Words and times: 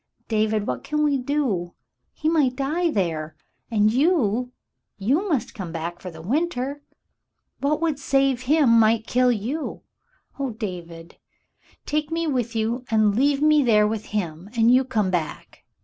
David, 0.27 0.65
what 0.65 0.83
can 0.83 1.03
we 1.03 1.19
do? 1.19 1.75
He 2.11 2.27
might 2.27 2.55
die 2.55 2.89
there, 2.89 3.35
and 3.69 3.93
you— 3.93 4.51
you 4.97 5.29
must 5.29 5.53
come 5.53 5.71
back 5.71 6.01
for 6.01 6.09
the 6.09 6.23
winter; 6.23 6.81
what 7.59 7.79
would 7.81 7.99
save 7.99 8.41
him, 8.41 8.79
might 8.79 9.05
kill 9.05 9.31
you. 9.31 9.83
Oh, 10.39 10.49
David! 10.49 11.17
Take 11.85 12.09
me 12.09 12.25
with 12.25 12.55
you, 12.55 12.83
and 12.89 13.15
leave 13.15 13.43
me 13.43 13.61
there 13.61 13.87
with 13.87 14.05
him, 14.07 14.49
and 14.55 14.71
you 14.71 14.83
come 14.85 15.11
back. 15.11 15.65